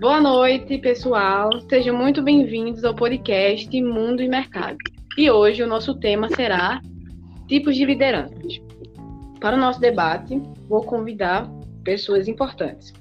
[0.00, 1.50] Boa noite, pessoal.
[1.68, 4.78] Sejam muito bem-vindos ao podcast Mundo e Mercado.
[5.18, 6.80] E hoje o nosso tema será
[7.46, 8.62] tipos de lideranças.
[9.40, 11.46] Para o nosso debate, vou convidar
[11.84, 12.94] pessoas importantes.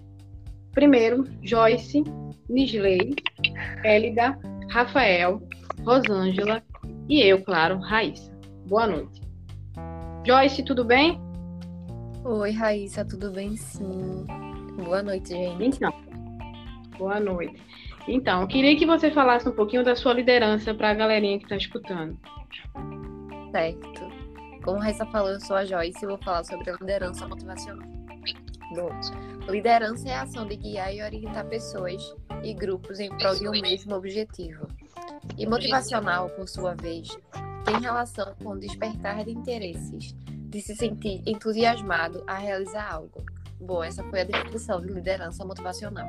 [0.74, 2.04] Primeiro, Joyce,
[2.50, 3.16] Nisley,
[3.86, 4.38] Hélida,
[4.70, 5.41] Rafael,
[5.86, 6.61] Rosângela
[7.07, 8.29] e eu, claro, Raíssa.
[8.68, 9.21] Boa noite.
[10.27, 11.18] Joyce, tudo bem?
[12.25, 13.55] Oi, Raíssa, tudo bem?
[13.55, 14.25] Sim.
[14.84, 15.77] Boa noite, gente.
[15.77, 16.09] Então,
[17.00, 17.59] boa noite.
[18.08, 21.55] Então, queria que você falasse um pouquinho da sua liderança para a galerinha que está
[21.55, 22.17] escutando.
[23.52, 24.09] Certo.
[24.63, 27.88] Como a Raíssa falou, eu sou a Joyce e vou falar sobre a liderança motivacional.
[28.76, 28.90] Bom,
[29.49, 32.04] liderança é a ação de guiar e orientar pessoas
[32.43, 34.68] e grupos em prol de um mesmo objetivo.
[35.38, 37.07] E motivacional, por sua vez,
[37.66, 43.23] tem relação com despertar de interesses, de se sentir entusiasmado a realizar algo.
[43.59, 46.07] Bom, essa foi a definição de liderança motivacional.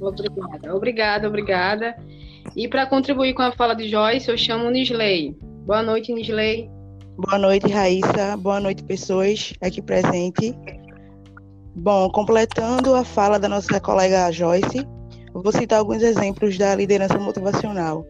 [0.00, 1.96] Obrigada, obrigada, obrigada.
[2.54, 5.36] E para contribuir com a fala de Joyce, eu chamo Nisley.
[5.66, 6.70] Boa noite, Nisley.
[7.18, 8.36] Boa noite, Raíssa.
[8.36, 10.54] Boa noite, pessoas aqui presentes.
[11.74, 14.86] Bom, completando a fala da nossa colega Joyce,
[15.32, 18.06] vou citar alguns exemplos da liderança motivacional.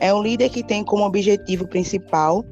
[0.00, 2.44] É um líder que tem como objetivo principal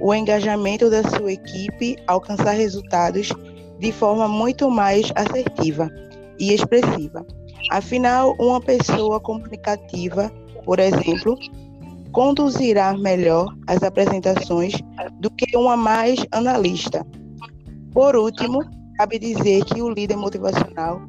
[0.00, 3.28] o engajamento da sua equipe alcançar resultados
[3.78, 5.88] de forma muito mais assertiva
[6.38, 7.24] e expressiva.
[7.70, 10.30] Afinal, uma pessoa comunicativa,
[10.64, 11.36] por exemplo,
[12.12, 14.74] conduzirá melhor as apresentações
[15.18, 17.06] do que uma mais analista.
[17.92, 18.60] Por último,
[18.96, 21.02] cabe dizer que o líder motivacional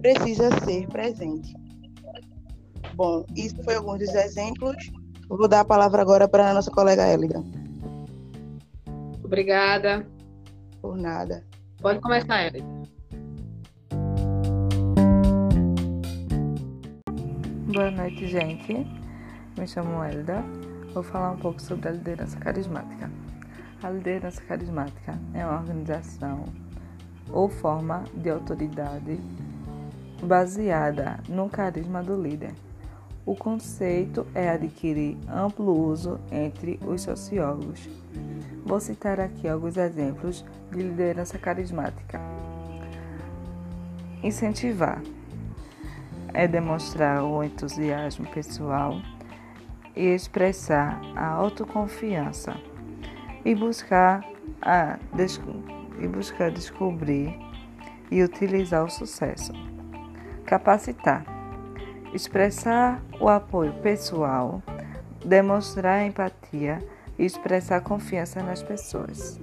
[0.00, 1.54] precisa ser presente.
[2.94, 4.76] Bom, isso foi alguns dos exemplos.
[5.28, 7.42] Vou dar a palavra agora para a nossa colega Elida.
[9.22, 10.06] Obrigada.
[10.80, 11.44] Por nada.
[11.80, 12.77] Pode começar, Elida.
[17.70, 18.72] Boa noite, gente.
[19.58, 20.42] Me chamo Elda.
[20.94, 23.10] Vou falar um pouco sobre a liderança carismática.
[23.82, 26.46] A liderança carismática é uma organização
[27.30, 29.20] ou forma de autoridade
[30.22, 32.54] baseada no carisma do líder.
[33.26, 37.86] O conceito é adquirir amplo uso entre os sociólogos.
[38.64, 42.18] Vou citar aqui alguns exemplos de liderança carismática.
[44.22, 45.02] Incentivar
[46.38, 49.00] é demonstrar o entusiasmo pessoal
[49.96, 52.54] e expressar a autoconfiança
[53.44, 54.24] e buscar,
[54.62, 54.98] a,
[55.98, 57.36] e buscar descobrir
[58.08, 59.52] e utilizar o sucesso.
[60.46, 61.38] Capacitar
[62.14, 64.62] expressar o apoio pessoal,
[65.24, 66.78] demonstrar empatia
[67.18, 69.40] e expressar confiança nas pessoas.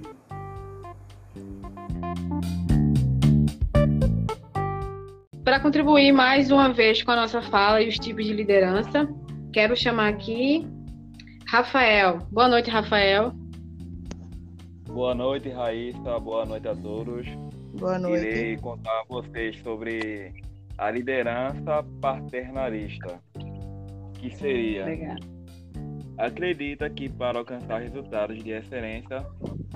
[5.46, 9.08] Para contribuir mais uma vez com a nossa fala e os tipos de liderança,
[9.52, 10.66] quero chamar aqui
[11.46, 12.18] Rafael.
[12.32, 13.32] Boa noite, Rafael.
[14.88, 16.18] Boa noite, Raíssa.
[16.18, 17.28] Boa noite a todos.
[17.78, 18.26] Boa noite.
[18.26, 20.32] Irei contar a vocês sobre
[20.78, 23.20] a liderança paternalista,
[24.14, 25.20] que seria Obrigada.
[26.18, 29.24] acredita que para alcançar resultados de excelência,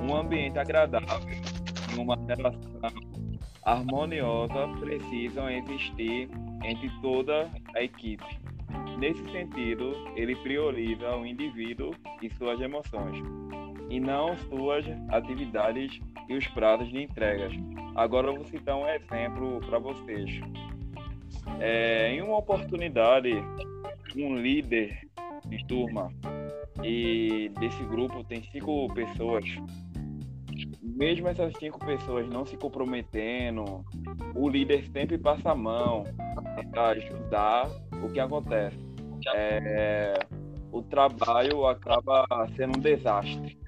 [0.01, 1.07] um ambiente agradável
[1.95, 3.20] e uma relação
[3.63, 6.29] harmoniosa precisam existir
[6.65, 8.25] entre toda a equipe.
[8.99, 13.17] Nesse sentido, ele prioriza o indivíduo e suas emoções,
[13.89, 17.53] e não suas atividades e os prazos de entregas.
[17.97, 20.41] Agora eu vou citar um exemplo para vocês.
[21.59, 23.33] É, em uma oportunidade,
[24.17, 25.09] um líder
[25.47, 26.13] de turma
[26.83, 29.45] e desse grupo tem cinco pessoas.
[31.01, 33.83] Mesmo essas cinco pessoas não se comprometendo,
[34.35, 36.05] o líder sempre passa a mão
[36.71, 37.71] para ajudar.
[38.05, 38.77] O que acontece?
[39.35, 40.13] É,
[40.71, 43.59] o trabalho acaba sendo um desastre.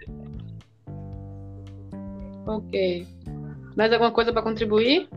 [2.46, 3.06] Ok.
[3.74, 5.08] Mais alguma coisa para contribuir?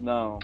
[0.00, 0.38] Não.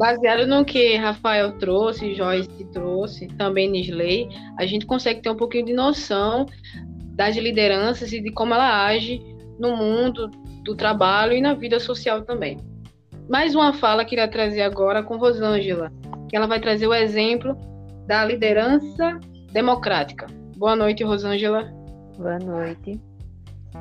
[0.00, 5.66] Baseado no que Rafael trouxe, Joyce trouxe, também Nisley, a gente consegue ter um pouquinho
[5.66, 6.46] de noção
[7.14, 9.20] das lideranças e de como ela age
[9.58, 10.30] no mundo
[10.64, 12.56] do trabalho e na vida social também.
[13.28, 15.92] Mais uma fala que queria trazer agora com Rosângela,
[16.30, 17.54] que ela vai trazer o exemplo
[18.06, 19.20] da liderança
[19.52, 20.28] democrática.
[20.56, 21.70] Boa noite, Rosângela.
[22.16, 22.98] Boa noite.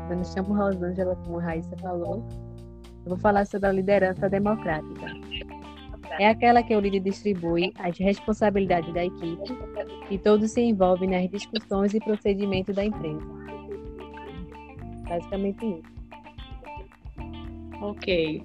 [0.09, 2.27] Eu me chamo Rosângela, como a Raíssa falou.
[3.05, 5.05] Eu vou falar sobre a liderança democrática.
[6.17, 9.57] É aquela que o líder distribui as responsabilidades da equipe
[10.09, 13.21] e todos se envolvem nas discussões e procedimentos da empresa.
[15.07, 15.99] Basicamente isso.
[17.81, 18.43] Ok.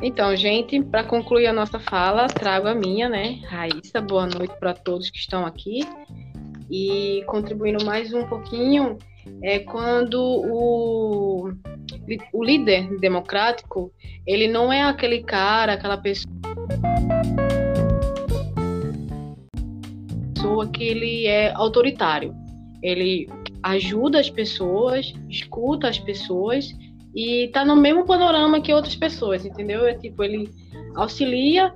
[0.00, 3.40] Então, gente, para concluir a nossa fala, trago a minha, né?
[3.48, 5.80] Raíssa, boa noite para todos que estão aqui.
[6.70, 8.96] E contribuindo mais um pouquinho,
[9.42, 11.50] é quando o,
[12.32, 13.92] o líder democrático,
[14.26, 16.28] ele não é aquele cara, aquela pessoa
[20.78, 22.32] que ele é autoritário.
[22.80, 23.28] Ele
[23.62, 26.72] ajuda as pessoas, escuta as pessoas
[27.14, 29.84] e tá no mesmo panorama que outras pessoas, entendeu?
[29.84, 30.48] É tipo, ele
[30.94, 31.74] auxilia,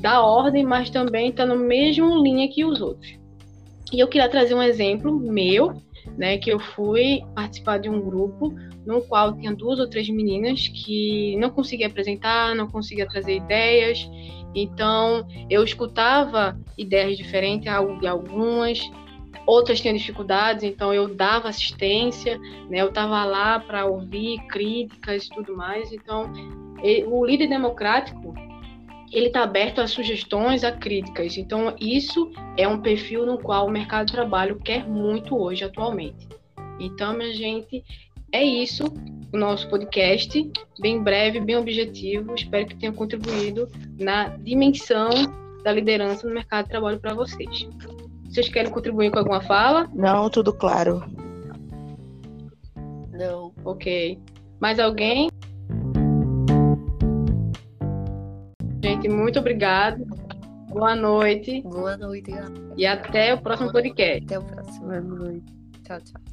[0.00, 3.16] dá ordem, mas também tá no mesmo linha que os outros.
[3.92, 5.80] E eu queria trazer um exemplo meu,
[6.16, 8.54] né, que eu fui participar de um grupo
[8.86, 14.08] no qual tinha duas ou três meninas que não conseguia apresentar, não conseguia trazer ideias.
[14.54, 17.70] Então, eu escutava ideias diferentes
[18.00, 18.80] de algumas,
[19.46, 22.38] outras tinham dificuldades, então eu dava assistência,
[22.68, 22.80] né?
[22.80, 25.92] Eu estava lá para ouvir críticas e tudo mais.
[25.92, 26.30] Então,
[27.06, 28.34] o líder democrático
[29.12, 31.36] ele está aberto a sugestões, a críticas.
[31.36, 36.28] Então, isso é um perfil no qual o mercado de trabalho quer muito hoje, atualmente.
[36.80, 37.84] Então, minha gente,
[38.32, 38.84] é isso.
[39.32, 40.50] O nosso podcast,
[40.80, 42.34] bem breve, bem objetivo.
[42.34, 43.68] Espero que tenha contribuído
[43.98, 45.10] na dimensão
[45.62, 47.68] da liderança no mercado de trabalho para vocês.
[48.24, 49.88] Vocês querem contribuir com alguma fala?
[49.94, 51.04] Não, tudo claro.
[53.12, 53.52] Não.
[53.64, 54.18] Ok.
[54.58, 55.28] Mais alguém?
[58.82, 60.04] Gente, muito obrigada.
[60.68, 61.62] Boa noite.
[61.62, 62.32] Boa noite.
[62.76, 64.24] E até o próximo podcast.
[64.24, 64.86] Até o próximo.
[64.86, 65.54] Boa noite.
[65.84, 66.31] Tchau, tchau.